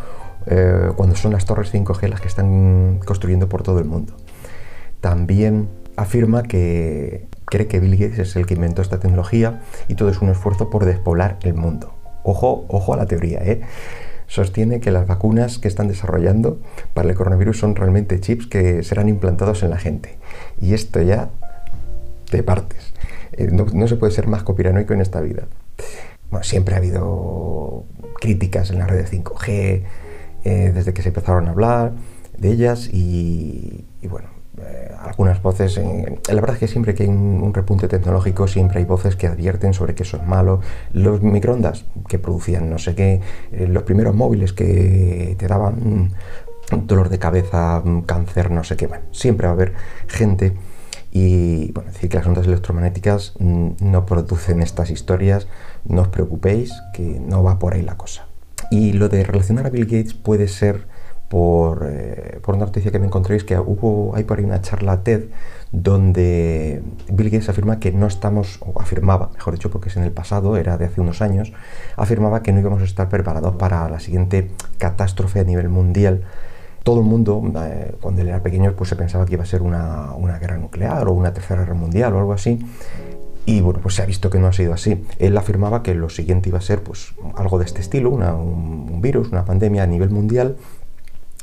eh, 0.47 0.91
cuando 0.97 1.17
son 1.17 1.33
las 1.33 1.45
torres 1.45 1.73
5G 1.73 2.09
las 2.09 2.21
que 2.21 2.29
están 2.29 3.01
construyendo 3.05 3.49
por 3.49 3.63
todo 3.63 3.79
el 3.79 3.85
mundo. 3.85 4.15
También 5.01 5.69
afirma 5.97 6.43
que 6.43 7.29
cree 7.45 7.67
que 7.67 7.81
Bill 7.81 7.97
Gates 7.97 8.19
es 8.19 8.37
el 8.37 8.47
que 8.47 8.55
inventó 8.55 8.83
esta 8.83 8.99
tecnología 8.99 9.63
y 9.89 9.95
todo 9.95 10.09
es 10.09 10.21
un 10.21 10.31
esfuerzo 10.31 10.71
por 10.71 10.85
despoblar 10.85 11.39
el 11.43 11.55
mundo. 11.55 11.95
Ojo, 12.25 12.67
ojo 12.69 12.95
a 12.95 12.97
la 12.97 13.07
teoría, 13.07 13.41
¿eh? 13.43 13.63
Sostiene 14.29 14.79
que 14.79 14.93
las 14.93 15.07
vacunas 15.07 15.59
que 15.59 15.67
están 15.67 15.89
desarrollando 15.89 16.61
para 16.95 17.09
el 17.09 17.17
coronavirus 17.17 17.59
son 17.59 17.75
realmente 17.75 18.21
chips 18.21 18.47
que 18.47 18.85
serán 18.85 19.09
implantados 19.09 19.65
en 19.65 19.71
la 19.71 19.79
gente. 19.79 20.19
Y 20.61 20.75
esto 20.75 21.03
ya 21.03 21.31
te 22.31 22.43
partes. 22.45 22.95
Eh, 23.33 23.49
no, 23.51 23.89
se 23.89 23.97
puede 23.97 24.13
ser 24.13 24.29
más 24.29 24.45
copiranoico 24.45 24.95
en 24.95 25.01
esta 25.01 25.21
vida. 25.21 25.45
Bueno, 26.31 26.45
siempre 26.45 26.75
ha 26.75 26.79
habido 26.79 27.85
críticas 28.21 28.71
en 28.71 28.79
las 28.79 28.89
redes 28.89 29.11
5G, 29.13 29.83
eh, 30.45 30.73
desde 30.75 30.93
que 30.93 31.03
se 31.03 31.09
empezaron 31.09 31.49
a 31.49 31.51
hablar 31.51 31.93
de 32.37 32.51
ellas 32.51 32.89
y 32.93 33.85
bueno, 34.03 34.38
eh, 34.63 34.93
algunas 34.99 35.43
voces, 35.43 35.79
la 35.79 36.35
verdad 36.35 36.55
es 36.55 36.61
que 36.61 36.69
siempre 36.69 36.95
que 36.95 37.05
hay 37.05 37.09
un, 37.09 37.53
repunte 37.55 37.89
tecnológico, 37.89 38.47
siempre 38.47 38.79
hay 38.79 38.85
voces 38.85 39.17
que 39.17 39.27
advierten 39.27 39.75
sobre 39.75 39.95
que 39.95 40.03
eso 40.03 40.17
es 40.17 40.27
malo. 40.27 40.61
Los 40.93 41.23
microondas 41.23 41.85
que 42.09 42.19
producían 42.19 42.71
no 42.71 42.79
sé 42.79 42.95
qué, 42.95 43.21
eh, 43.53 43.67
los 43.69 43.85
primeros 43.85 44.15
móviles 44.15 44.53
que 44.53 45.37
te 45.39 45.47
daban 45.47 46.13
dolor 46.71 47.09
de 47.09 47.19
cabeza, 47.19 47.83
cáncer, 48.07 48.51
no 48.51 48.63
sé 48.65 48.77
qué, 48.77 48.87
bueno, 48.87 49.05
siempre 49.11 49.47
va 49.47 49.53
a 49.53 49.55
haber 49.55 49.73
gente 50.07 50.55
y 51.11 51.73
bueno, 51.73 51.91
decir 51.91 52.11
que 52.11 52.19
las 52.19 52.27
ondas 52.27 52.47
electromagnéticas 52.47 53.35
no 53.39 54.07
producen 54.07 54.61
estas 54.61 54.91
historias, 54.91 55.47
no 55.85 56.03
os 56.03 56.09
preocupéis, 56.09 56.73
que 56.93 57.21
no 57.21 57.43
va 57.43 57.59
por 57.59 57.75
ahí 57.75 57.83
la 57.83 57.97
cosa. 57.97 58.27
Y 58.71 58.93
lo 58.93 59.09
de 59.09 59.25
relacionar 59.25 59.67
a 59.67 59.71
Bill 59.71 59.87
Gates 59.87 60.15
puede 60.15 60.49
ser 60.49 60.87
eh, 61.31 62.39
por, 62.43 62.55
una 62.55 62.65
noticia 62.65 62.91
que 62.91 62.99
me 62.99 63.07
encontréis 63.07 63.45
que 63.45 63.59
hubo, 63.59 64.15
hay 64.17 64.25
por 64.25 64.39
ahí 64.39 64.45
una 64.45 64.63
charla 64.63 65.03
TED 65.03 65.25
donde 65.73 66.83
Bill 67.13 67.29
Gates 67.29 67.51
afirma 67.51 67.79
que 67.79 67.93
no 67.93 68.07
estamos, 68.07 68.59
o 68.61 68.81
afirmaba, 68.81 69.31
mejor 69.35 69.53
dicho, 69.53 69.71
porque 69.71 69.91
es 69.91 69.97
en 69.99 70.05
el 70.05 70.13
pasado, 70.13 70.57
era 70.57 70.79
de 70.79 70.87
hace 70.87 71.03
unos 71.03 71.21
años, 71.21 71.53
afirmaba 71.97 72.43
que 72.43 72.53
no 72.53 72.61
íbamos 72.61 72.81
a 72.81 72.85
estar 72.85 73.11
preparados 73.11 73.57
para 73.57 73.87
la 73.91 74.01
siguiente 74.01 74.51
catástrofe 74.79 75.41
a 75.41 75.45
nivel 75.45 75.69
mundial. 75.69 76.23
Todo 76.83 77.01
el 77.01 77.07
mundo, 77.07 77.43
eh, 77.63 77.95
cuando 78.01 78.23
él 78.23 78.29
era 78.29 78.43
pequeño, 78.43 78.73
pues 78.73 78.89
se 78.89 78.97
pensaba 78.97 79.27
que 79.27 79.35
iba 79.35 79.43
a 79.43 79.47
ser 79.47 79.61
una, 79.61 80.15
una 80.15 80.39
guerra 80.39 80.57
nuclear 80.57 81.07
o 81.09 81.13
una 81.13 81.35
tercera 81.35 81.61
guerra 81.61 81.75
mundial 81.75 82.15
o 82.15 82.21
algo 82.21 82.33
así. 82.33 82.59
Y 83.45 83.61
bueno, 83.61 83.81
pues 83.83 83.95
se 83.95 84.03
ha 84.03 84.07
visto 84.07 84.31
que 84.31 84.39
no 84.39 84.47
ha 84.47 84.53
sido 84.55 84.73
así. 84.73 85.05
Él 85.19 85.37
afirmaba 85.37 85.83
que 85.83 85.95
lo 85.95 86.09
siguiente 86.09 86.49
iba 86.49 86.59
a 86.59 86.63
ser 86.63 86.83
pues 86.83 87.15
algo 87.37 87.59
de 87.59 87.67
este 87.67 87.83
estilo, 87.83 88.11
un, 88.11 88.23
un 88.23 89.01
virus, 89.03 89.29
una 89.29 89.45
pandemia 89.45 89.83
a 89.83 89.87
nivel 89.87 90.11
mundial 90.11 90.57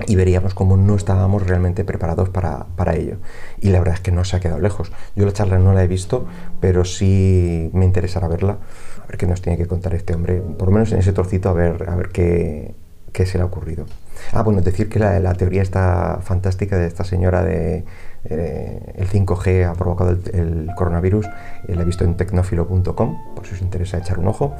y 0.07 0.15
veríamos 0.15 0.53
cómo 0.53 0.75
no 0.75 0.95
estábamos 0.95 1.47
realmente 1.47 1.85
preparados 1.85 2.29
para, 2.29 2.65
para, 2.75 2.95
ello. 2.95 3.17
Y 3.61 3.69
la 3.69 3.79
verdad 3.79 3.95
es 3.95 4.01
que 4.01 4.11
no 4.11 4.25
se 4.25 4.35
ha 4.35 4.39
quedado 4.39 4.59
lejos. 4.59 4.91
Yo 5.15 5.25
la 5.25 5.31
charla 5.31 5.57
no 5.57 5.73
la 5.73 5.83
he 5.83 5.87
visto, 5.87 6.25
pero 6.59 6.83
sí 6.83 7.69
me 7.73 7.85
interesará 7.85 8.27
verla, 8.27 8.57
a 9.01 9.07
ver 9.07 9.17
qué 9.17 9.27
nos 9.27 9.41
tiene 9.41 9.57
que 9.57 9.67
contar 9.67 9.93
este 9.95 10.13
hombre, 10.13 10.41
por 10.41 10.67
lo 10.67 10.73
menos 10.73 10.91
en 10.91 10.99
ese 10.99 11.13
trocito, 11.13 11.49
a 11.49 11.53
ver, 11.53 11.85
a 11.87 11.95
ver 11.95 12.09
qué, 12.09 12.75
qué 13.13 13.25
se 13.25 13.37
le 13.37 13.43
ha 13.43 13.45
ocurrido. 13.45 13.85
Ah, 14.33 14.43
bueno, 14.43 14.61
decir 14.61 14.89
que 14.89 14.99
la, 14.99 15.19
la 15.19 15.33
teoría 15.33 15.61
está 15.61 16.19
fantástica 16.21 16.77
de 16.77 16.87
esta 16.87 17.03
señora 17.03 17.43
de 17.43 17.85
eh, 18.25 18.93
el 18.95 19.07
5G 19.07 19.69
ha 19.69 19.73
provocado 19.73 20.17
el, 20.33 20.69
coronavirus, 20.75 21.27
eh, 21.67 21.75
la 21.75 21.83
he 21.83 21.85
visto 21.85 22.03
en 22.03 22.17
tecnófilo.com, 22.17 23.35
por 23.35 23.45
si 23.45 23.53
os 23.53 23.61
interesa 23.61 23.97
echar 23.97 24.19
un 24.19 24.27
ojo. 24.27 24.55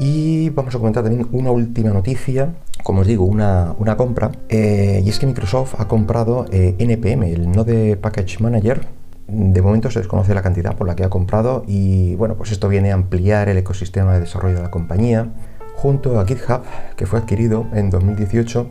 Y 0.00 0.50
vamos 0.50 0.74
a 0.74 0.78
comentar 0.78 1.02
también 1.02 1.26
una 1.32 1.50
última 1.50 1.90
noticia, 1.90 2.52
como 2.82 3.00
os 3.00 3.06
digo, 3.06 3.24
una, 3.24 3.74
compra, 3.96 4.32
eh, 4.48 5.02
y 5.04 5.08
es 5.08 5.18
que 5.18 5.26
Microsoft 5.26 5.74
ha 5.78 5.88
comprado 5.88 6.46
eh, 6.50 6.74
NPM, 6.78 7.24
el 7.24 7.50
Node 7.50 7.96
Package 7.96 8.40
Manager. 8.40 8.86
De 9.26 9.60
momento 9.60 9.90
se 9.90 9.98
desconoce 9.98 10.34
la 10.34 10.42
cantidad 10.42 10.74
por 10.74 10.86
la 10.86 10.96
que 10.96 11.04
ha 11.04 11.10
comprado 11.10 11.62
y 11.66 12.14
bueno, 12.14 12.36
pues 12.36 12.50
esto 12.50 12.68
viene 12.68 12.92
a 12.92 12.94
ampliar 12.94 13.50
el 13.50 13.58
ecosistema 13.58 14.14
de 14.14 14.20
desarrollo 14.20 14.56
de 14.56 14.62
la 14.62 14.70
compañía 14.70 15.28
junto 15.76 16.18
a 16.18 16.24
GitHub, 16.24 16.62
que 16.96 17.04
fue 17.04 17.18
adquirido 17.18 17.66
en 17.74 17.90
2018 17.90 18.66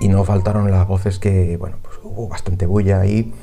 y 0.00 0.08
no 0.08 0.22
faltaron 0.24 0.70
las 0.70 0.86
voces 0.86 1.18
que, 1.18 1.56
bueno, 1.56 1.78
pues 1.82 1.96
hubo 2.04 2.28
bastante 2.28 2.66
bulla 2.66 3.00
ahí 3.00 3.34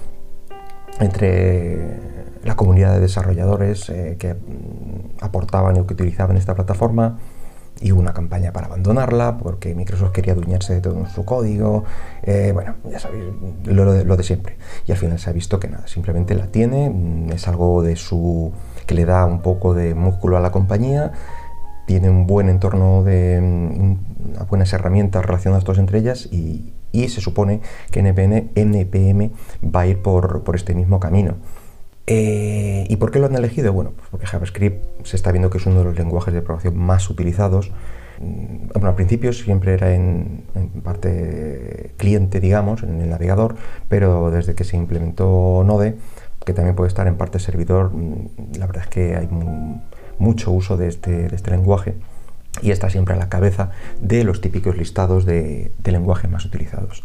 entre 0.99 1.99
la 2.43 2.55
comunidad 2.55 2.93
de 2.93 3.01
desarrolladores 3.01 3.89
eh, 3.89 4.15
que 4.17 4.33
mm, 4.33 5.17
aportaban 5.21 5.75
y 5.75 5.83
que 5.85 5.93
utilizaban 5.93 6.37
esta 6.37 6.55
plataforma 6.55 7.19
y 7.81 7.91
hubo 7.91 7.99
una 7.99 8.13
campaña 8.13 8.51
para 8.51 8.67
abandonarla 8.67 9.37
porque 9.37 9.75
Microsoft 9.75 10.11
quería 10.11 10.33
adueñarse 10.33 10.75
de 10.75 10.81
todo 10.81 11.05
su 11.07 11.25
código, 11.25 11.83
eh, 12.23 12.51
bueno, 12.53 12.75
ya 12.89 12.99
sabéis, 12.99 13.25
lo, 13.65 14.15
de 14.17 14.23
siempre. 14.23 14.57
Y 14.87 14.91
al 14.91 14.97
final 14.97 15.19
se 15.19 15.29
ha 15.29 15.33
visto 15.33 15.59
que 15.59 15.67
nada, 15.67 15.87
simplemente 15.87 16.35
la 16.35 16.47
tiene, 16.47 16.89
mm, 16.89 17.31
es 17.31 17.47
algo 17.47 17.81
de 17.81 17.95
su 17.95 18.51
que 18.85 18.95
le 18.95 19.05
da 19.05 19.25
un 19.25 19.41
poco 19.41 19.73
de 19.73 19.95
músculo 19.95 20.37
a 20.37 20.39
la 20.39 20.51
compañía, 20.51 21.11
tiene 21.85 22.09
un 22.09 22.27
buen 22.27 22.49
entorno 22.49 23.03
de 23.03 23.41
mm, 23.41 24.47
buenas 24.49 24.71
herramientas 24.73 25.25
relacionadas 25.25 25.63
todas 25.63 25.79
entre 25.79 25.99
ellas 25.99 26.27
y, 26.31 26.73
se 26.93 27.21
supone 27.21 27.59
que 27.89 28.01
NPM, 28.01 28.51
NPM 28.53 29.31
va 29.63 29.81
a 29.81 29.87
ir 29.87 30.01
por, 30.03 30.43
por 30.43 30.55
este 30.55 30.75
mismo 30.75 30.99
camino. 30.99 31.35
Eh, 32.05 32.85
¿Y 32.89 32.97
por 32.97 33.11
qué 33.11 33.19
lo 33.19 33.27
han 33.27 33.35
elegido? 33.35 33.71
Bueno, 33.71 33.91
pues 33.95 34.09
porque 34.09 34.25
JavaScript 34.25 35.05
se 35.05 35.15
está 35.15 35.31
viendo 35.31 35.49
que 35.49 35.57
es 35.57 35.65
uno 35.65 35.79
de 35.79 35.85
los 35.85 35.97
lenguajes 35.97 36.33
de 36.33 36.41
programación 36.41 36.77
más 36.77 37.09
utilizados. 37.09 37.71
Mm, 38.19 38.67
bueno, 38.73 38.89
al 38.89 38.95
principio 38.95 39.31
siempre 39.33 39.73
era 39.73 39.93
en, 39.93 40.43
parte 40.83 41.91
cliente, 41.97 42.39
digamos, 42.39 42.83
en 42.83 43.01
el 43.01 43.09
navegador, 43.09 43.55
pero 43.87 44.31
desde 44.31 44.55
que 44.55 44.63
se 44.65 44.75
implementó 44.77 45.63
Node, 45.65 45.95
que 46.45 46.53
también 46.53 46.75
puede 46.75 46.89
estar 46.89 47.07
en 47.07 47.15
parte 47.15 47.39
servidor, 47.39 47.91
mm, 47.93 48.57
la 48.57 48.67
verdad 48.67 48.83
es 48.83 48.89
que 48.89 49.15
hay 49.15 49.29
mucho 50.19 50.51
uso 50.51 50.77
de 50.77 50.87
este, 50.87 51.29
de 51.29 51.35
este 51.35 51.51
lenguaje 51.51 51.95
y 52.61 52.71
está 52.71 52.89
siempre 52.89 53.15
a 53.15 53.17
la 53.17 53.29
cabeza 53.29 53.71
de 53.99 54.23
los 54.23 54.41
típicos 54.41 54.77
listados 54.77 55.25
de, 55.25 55.71
de 55.79 55.91
lenguajes 55.91 56.29
más 56.29 56.45
utilizados. 56.45 57.03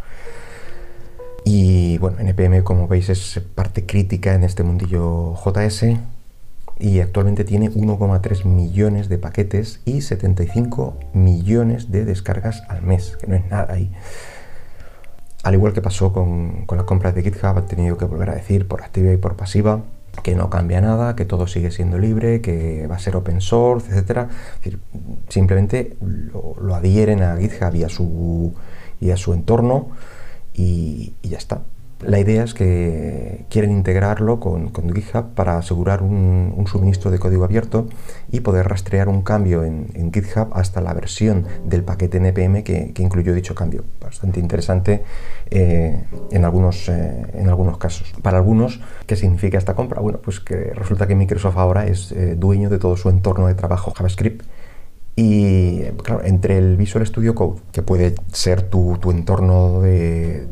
Y 1.50 1.96
bueno, 1.96 2.18
NPM, 2.18 2.62
como 2.62 2.88
veis, 2.88 3.08
es 3.08 3.40
parte 3.54 3.86
crítica 3.86 4.34
en 4.34 4.44
este 4.44 4.64
mundillo 4.64 5.34
JS 5.34 5.96
y 6.78 7.00
actualmente 7.00 7.42
tiene 7.44 7.70
1,3 7.70 8.44
millones 8.44 9.08
de 9.08 9.16
paquetes 9.16 9.80
y 9.86 10.02
75 10.02 10.98
millones 11.14 11.90
de 11.90 12.04
descargas 12.04 12.64
al 12.68 12.82
mes, 12.82 13.16
que 13.16 13.28
no 13.28 13.34
es 13.34 13.50
nada 13.50 13.72
ahí. 13.72 13.90
Al 15.42 15.54
igual 15.54 15.72
que 15.72 15.80
pasó 15.80 16.12
con, 16.12 16.66
con 16.66 16.76
las 16.76 16.86
compras 16.86 17.14
de 17.14 17.22
GitHub, 17.22 17.56
han 17.56 17.66
tenido 17.66 17.96
que 17.96 18.04
volver 18.04 18.28
a 18.28 18.34
decir 18.34 18.68
por 18.68 18.82
activa 18.82 19.10
y 19.10 19.16
por 19.16 19.36
pasiva 19.36 19.80
que 20.22 20.34
no 20.34 20.50
cambia 20.50 20.82
nada, 20.82 21.16
que 21.16 21.24
todo 21.24 21.46
sigue 21.46 21.70
siendo 21.70 21.96
libre, 21.96 22.42
que 22.42 22.86
va 22.86 22.96
a 22.96 22.98
ser 22.98 23.16
open 23.16 23.40
source, 23.40 23.90
etc. 23.96 24.28
simplemente 25.30 25.96
lo, 26.02 26.74
adhieren 26.74 27.22
a 27.22 27.38
GitHub 27.38 27.74
y 27.74 27.84
a 27.84 27.88
su, 27.88 28.52
y 29.00 29.12
a 29.12 29.16
su 29.16 29.32
entorno 29.32 29.88
y 30.58 31.14
ya 31.22 31.38
está 31.38 31.62
la 32.04 32.20
idea 32.20 32.44
es 32.44 32.54
que 32.54 33.44
quieren 33.50 33.72
integrarlo 33.72 34.38
con, 34.38 34.72
GitHub 34.72 35.34
para 35.34 35.58
asegurar 35.58 36.02
un, 36.02 36.64
suministro 36.70 37.10
de 37.10 37.18
código 37.18 37.44
abierto 37.44 37.88
y 38.30 38.40
poder 38.40 38.68
rastrear 38.68 39.08
un 39.08 39.22
cambio 39.22 39.64
en, 39.64 40.12
GitHub 40.12 40.48
hasta 40.52 40.80
la 40.80 40.94
versión 40.94 41.46
del 41.64 41.82
paquete 41.82 42.18
NPM 42.18 42.62
que, 42.62 42.92
incluyó 42.98 43.34
dicho 43.34 43.54
cambio. 43.54 43.84
Bastante 44.00 44.38
interesante 44.38 45.02
eh, 45.50 46.04
en, 46.30 46.44
algunos, 46.44 46.88
eh, 46.88 47.26
en 47.34 47.48
algunos 47.48 47.78
casos. 47.78 48.12
Para 48.22 48.38
algunos, 48.38 48.80
¿qué 49.06 49.16
significa 49.16 49.58
esta 49.58 49.74
compra? 49.74 50.00
Bueno, 50.00 50.20
pues 50.22 50.38
que 50.40 50.72
resulta 50.74 51.08
que 51.08 51.16
Microsoft 51.16 51.56
ahora 51.56 51.86
es 51.86 52.12
eh, 52.12 52.36
dueño 52.36 52.70
de 52.70 52.78
todo 52.78 52.96
su 52.96 53.08
entorno 53.08 53.48
de 53.48 53.54
trabajo 53.54 53.92
JavaScript. 53.92 54.44
Y 55.20 55.82
claro, 56.04 56.22
entre 56.22 56.58
el 56.58 56.76
Visual 56.76 57.04
Studio 57.04 57.34
Code, 57.34 57.60
que 57.72 57.82
puede 57.82 58.14
ser 58.32 58.62
tu, 58.62 58.98
tu 59.00 59.10
entorno 59.10 59.80
de, 59.80 60.46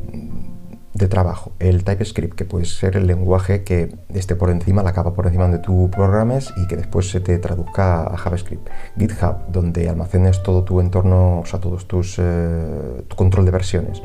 de 0.92 1.06
trabajo. 1.06 1.52
El 1.61 1.85
TypeScript, 1.85 2.35
que 2.35 2.44
puede 2.44 2.64
ser 2.64 2.96
el 2.96 3.06
lenguaje 3.06 3.62
que 3.62 3.94
esté 4.12 4.35
por 4.35 4.50
encima, 4.50 4.82
la 4.82 4.92
capa 4.92 5.14
por 5.14 5.26
encima 5.26 5.46
de 5.46 5.61
tu 5.61 5.88
programas 5.88 6.52
y 6.56 6.66
que 6.66 6.75
después 6.75 7.08
se 7.08 7.20
te 7.20 7.38
traduzca 7.38 8.08
a 8.12 8.16
JavaScript. 8.16 8.68
GitHub, 8.99 9.37
donde 9.52 9.88
almacenes 9.88 10.42
todo 10.42 10.64
tu 10.64 10.80
entorno, 10.80 11.42
o 11.42 11.46
sea, 11.46 11.61
todos 11.61 11.87
tus 11.87 12.16
eh, 12.18 13.04
tu 13.06 13.14
control 13.14 13.44
de 13.44 13.52
versiones. 13.52 14.02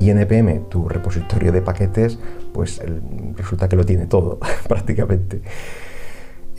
Y 0.00 0.10
NPM, 0.10 0.68
tu 0.68 0.88
repositorio 0.88 1.52
de 1.52 1.62
paquetes, 1.62 2.18
pues 2.52 2.82
resulta 3.36 3.68
que 3.68 3.76
lo 3.76 3.84
tiene 3.84 4.06
todo 4.06 4.40
prácticamente. 4.68 5.42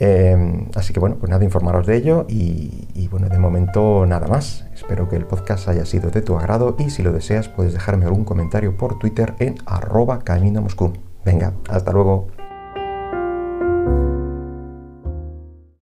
Em, 0.04 0.66
así 0.74 0.92
que 0.92 0.98
bueno, 0.98 1.14
pues 1.20 1.30
nada, 1.30 1.44
informaros 1.44 1.86
de 1.86 1.94
ello 1.94 2.26
y, 2.28 3.06
bueno, 3.08 3.28
de 3.28 3.38
momento 3.38 4.04
nada 4.04 4.26
más. 4.26 4.66
Espero 4.74 5.08
que 5.08 5.14
el 5.14 5.26
podcast 5.26 5.68
haya 5.68 5.86
sido 5.86 6.10
de 6.10 6.22
tu 6.22 6.36
agrado 6.36 6.74
y 6.76 6.90
si 6.90 7.04
lo 7.04 7.12
deseas 7.12 7.48
puedes 7.48 7.72
dejarme 7.72 8.06
algún 8.06 8.24
comentario 8.24 8.76
por 8.76 8.98
Twitter 8.98 9.34
en 9.38 9.54
arroba 9.64 10.18
camino 10.18 10.60
Moscú. 10.60 10.92
Venga, 11.24 11.52
hasta 11.68 11.92
luego. 11.92 12.26